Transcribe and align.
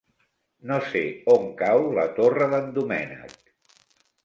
No 0.71 0.79
sé 0.93 1.03
on 1.35 1.45
cau 1.61 1.85
la 1.99 2.07
Torre 2.21 2.51
d'en 2.55 2.75
Doménec. 2.81 3.39